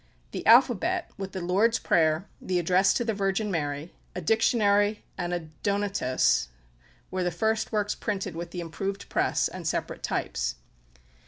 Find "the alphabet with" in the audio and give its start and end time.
0.31-1.33